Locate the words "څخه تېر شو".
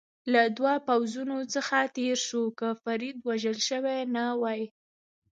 1.53-2.43